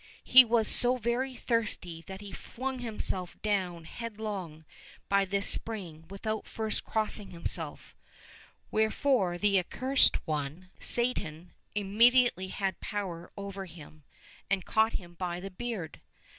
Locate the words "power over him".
12.79-14.01